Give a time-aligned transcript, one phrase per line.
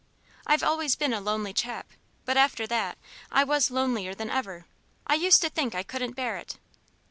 [0.47, 1.91] I've always been a lonely chap;
[2.25, 2.97] but after that
[3.31, 4.65] I was lonelier than ever;
[5.05, 6.57] I used to think I couldn't bear it.